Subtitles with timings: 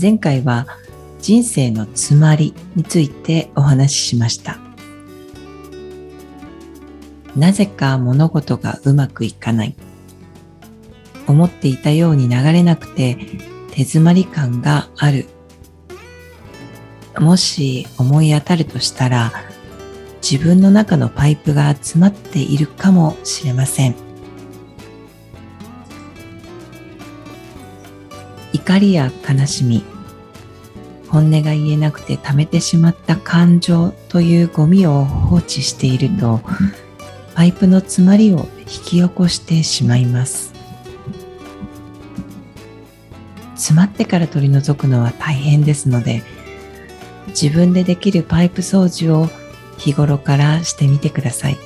[0.00, 0.66] 前回は
[1.20, 4.58] 人生の詰まりについてお話ししました。
[7.34, 9.76] なぜか物事がうまくいかない。
[11.26, 13.16] 思っていたように流れなくて
[13.72, 15.26] 手詰まり感がある。
[17.18, 19.32] もし思い当たるとしたら
[20.22, 24.05] 自分の中のパイプが詰まっているかもしれません。
[28.66, 29.84] 怒りや悲しみ。
[31.08, 36.40] 本音が言えなくて溜めてしまった感情というゴミを放置していると
[37.36, 40.52] パイプの詰まりを引き起こしてしまいます。
[43.54, 46.24] 詰まってから取り除くのは大変ですので
[47.28, 49.28] 自分でできるパイプ掃除を
[49.78, 51.56] 日頃からしてみてください。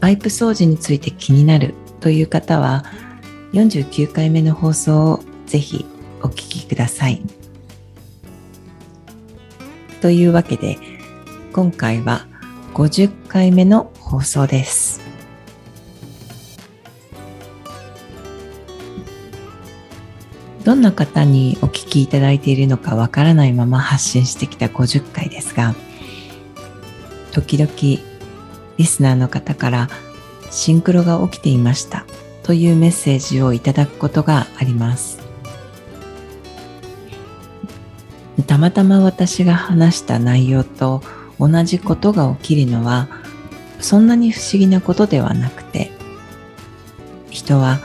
[0.00, 2.84] パイプ掃除について気になるという方は
[3.52, 5.86] 49回目の放送をぜひ
[6.22, 7.22] お聞きください。
[10.00, 10.78] というわけで
[11.52, 12.26] 今回は
[12.74, 15.08] 50回目の放送です。
[20.68, 25.74] どんな方にお聞きいただいているのかわからないまま発信してきた50回ですが
[27.32, 27.72] 時々
[28.76, 29.88] リスナーの方から
[30.50, 32.04] シンクロが起きていました
[32.48, 35.18] というメッセージをいただくことがあります。
[38.46, 41.02] たまたま私が話した内容と
[41.38, 43.08] 同じことが起きるのは
[43.78, 45.90] そんなに不思議なことではなくて
[47.28, 47.78] 人は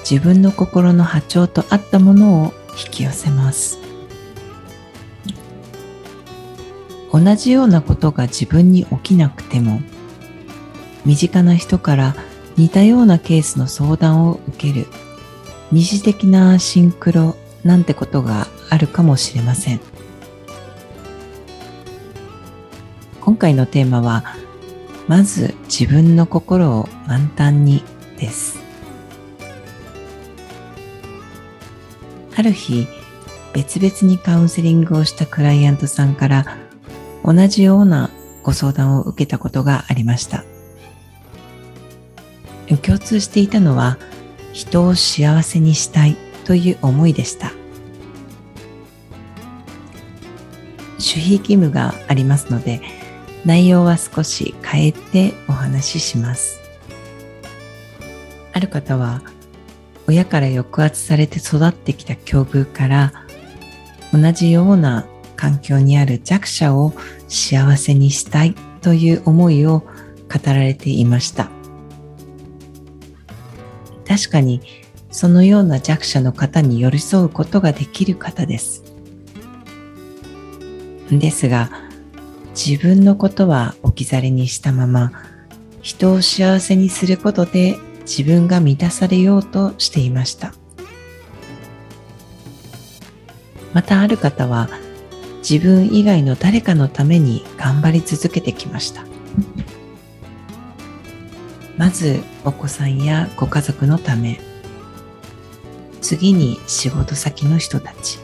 [0.00, 3.78] 自分の心の波長と合ったものを引き寄せます
[7.12, 9.80] 同じようなことが自分に起きなくても
[11.06, 12.16] 身近な人から
[12.58, 14.86] 似たようなケースの相談を受ける。
[15.70, 19.80] 二次的なシンクロなんてことがあるかもしれません。
[23.20, 24.24] 今回のテーマは
[25.06, 27.84] まず自分の心を満タンに
[28.18, 28.58] です。
[32.36, 32.88] ある日
[33.52, 36.44] 別々にカウンセリングをしたクライアントさんから
[37.24, 38.10] 同じような
[38.42, 40.44] ご相談を受けたことがありました。
[42.76, 43.98] 共通していたのは
[44.52, 47.52] 人を幸せにしたいという思いでした。
[50.98, 52.80] 守秘義務がありますので
[53.44, 56.60] 内容は少し変えてお話しします。
[58.52, 59.22] ある方は
[60.08, 63.12] 親から抑圧されて育ってきた境遇から
[64.12, 66.92] 同じような環境にある弱者を
[67.28, 69.88] 幸せにしたいという思いを語
[70.46, 71.57] られていました。
[74.08, 74.62] 確かに
[75.10, 78.82] そのような弱者の方に寄り添うことができる方です。
[81.10, 81.70] ですが、
[82.50, 85.12] 自分のことは置き去りにしたまま、
[85.80, 90.52] 人を幸せにすることで自分が満たされようとしていました。
[93.72, 94.68] またある方は、
[95.38, 99.04] 自分以外の誰かのために頑張り続けてきました。
[101.78, 104.40] まずお子さんやご家族のため
[106.02, 108.18] 次に仕事先の人たち。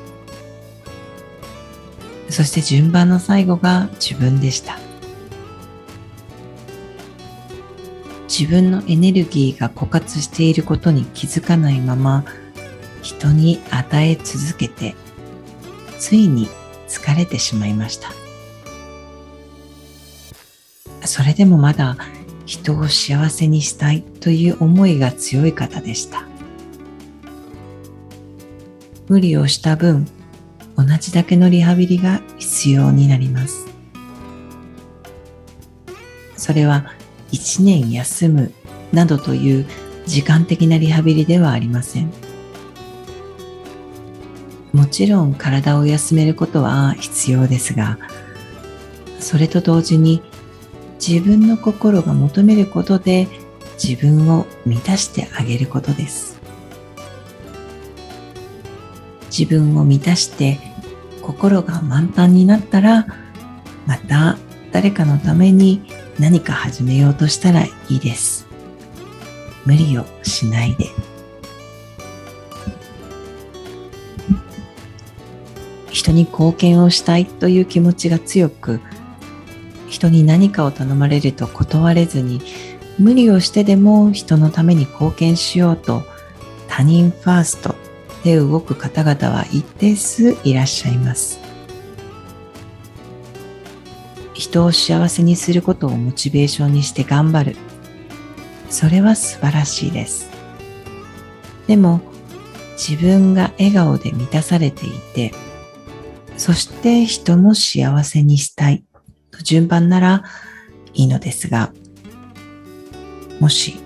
[2.31, 4.79] そして順番の最後が自分でした。
[8.29, 12.25] 自分のエネルギーが枯渇していることに気づかないまま
[13.03, 14.97] 人に与え続けて
[15.99, 16.49] ついに
[16.89, 18.11] 疲れてしまいました。
[21.07, 21.97] それでもまだ
[22.47, 26.25] 人を幸せにしたいという思いが強い方でした。
[29.09, 30.07] 無理をした分
[30.77, 33.67] 同じだけのリハビリが必要になります。
[36.37, 36.93] それは
[37.33, 38.53] 1年休む
[38.93, 39.67] などという
[40.07, 42.13] 時間的なリハビリではありません。
[44.75, 47.97] もちろん体を休めることは必要ですが
[49.21, 50.21] それと同時に
[51.07, 53.29] 自分の心が求めることで
[53.83, 56.41] 自分を満たしてあげることです。
[59.37, 60.59] 自分を満たして
[61.21, 63.07] 心が満タンになったら
[63.87, 64.39] また
[64.73, 65.83] 誰かのために
[66.19, 68.47] 何か始めようとしたらいいです。
[69.67, 70.87] 無理をしないで。
[75.91, 78.81] 人に貢献をしたいという気持ちが強く
[79.95, 82.43] 人に何かを頼まれると断れずに
[82.99, 86.03] 無理をしてでも人のために貢献しようと
[86.67, 87.77] 他人ファースト
[88.25, 91.39] で動く方々は一定数いらっしゃいます。
[94.33, 97.57] 人を幸せにすることをモチベーションにして頑張る。
[98.71, 100.29] それは素晴らしいです。
[101.69, 102.01] でも
[102.73, 105.33] 自分が笑顔で満たされていて
[106.37, 108.85] そして人も幸せにしたい。
[109.35, 110.25] と順番なら
[110.93, 111.73] いいのですが
[113.41, 113.77] もし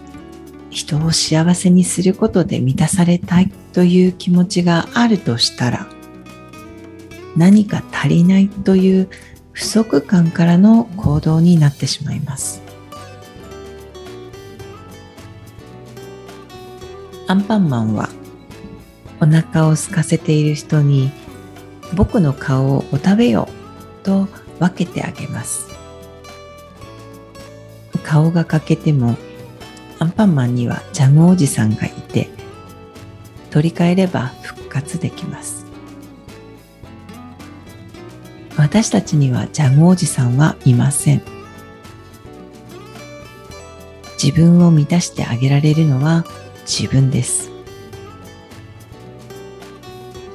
[0.71, 5.87] 人を幸せにすることで満たされたいという気持ちがあるとしたら
[7.37, 9.09] 何か足りないという
[9.53, 12.63] 不足感からの行動になってしまいます。
[17.27, 18.09] アンパンマンは
[19.21, 21.11] お腹を空かせている人に
[21.95, 23.49] 僕の顔をお食べよ
[24.03, 24.29] と
[24.59, 25.69] 分けてあげます。
[28.03, 29.17] 顔が欠けても
[29.99, 32.31] アンパンマンにはジャムおじさんがいて
[33.51, 35.67] 取り替えれば復活できます。
[38.57, 41.23] 私たちにはジャムおじさんはいません。
[44.23, 46.25] 自分を満たしてあげられるのは
[46.67, 47.51] 自分です。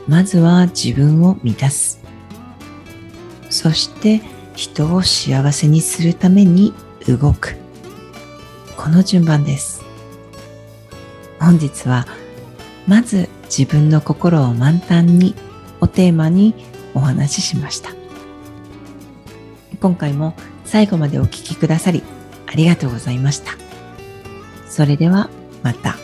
[0.07, 1.99] まずは自分を満たす。
[3.63, 4.19] そして
[4.55, 6.73] 人を幸せにするために
[7.07, 7.55] 動く。
[8.75, 9.81] この順番です。
[11.39, 12.05] 本日は
[12.87, 15.33] まず自分の心を満タンに
[15.79, 16.53] をテーマに
[16.93, 17.91] お話ししました。
[19.79, 22.03] 今回も最後までお聴きくださり
[22.47, 23.53] ありがとうございました。
[24.67, 25.29] それでは
[25.63, 25.95] また。